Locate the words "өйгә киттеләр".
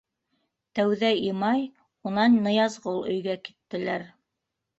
3.13-4.09